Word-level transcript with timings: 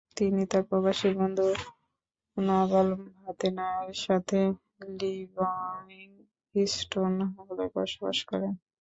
তিনি 0.17 0.41
তার 0.51 0.63
পারসী 0.69 1.09
বন্ধু 1.17 1.47
“নাভাল 2.37 2.87
ভাতেনা”র 3.17 3.67
সাথে 4.03 4.39
লিভিংস্টোন 4.97 6.33
হলে 7.37 7.65
বসবাস 7.75 8.17
করেন। 8.29 8.53